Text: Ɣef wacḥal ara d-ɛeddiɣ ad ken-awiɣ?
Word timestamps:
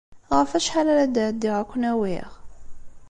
Ɣef 0.37 0.51
wacḥal 0.53 0.87
ara 0.93 1.05
d-ɛeddiɣ 1.13 1.55
ad 1.57 1.67
ken-awiɣ? 1.71 2.29